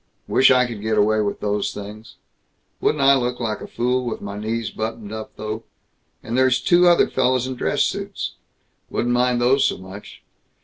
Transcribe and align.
Wish 0.27 0.49
I 0.49 0.65
could 0.65 0.81
get 0.81 0.97
away 0.97 1.21
with 1.21 1.41
those 1.41 1.71
things. 1.75 2.15
Wouldn't 2.79 3.03
I 3.03 3.13
look 3.15 3.39
like 3.39 3.61
a 3.61 3.67
fool 3.67 4.03
with 4.03 4.19
my 4.19 4.35
knees 4.35 4.71
buttoned 4.71 5.11
up, 5.13 5.33
though! 5.35 5.63
And 6.23 6.35
there's 6.35 6.59
two 6.59 6.87
other 6.87 7.07
fellows 7.07 7.45
in 7.45 7.53
dress 7.55 7.83
suits. 7.83 8.31
Wouldn't 8.89 9.13
mind 9.13 9.39
those 9.39 9.63
so 9.63 9.77
much. 9.77 10.23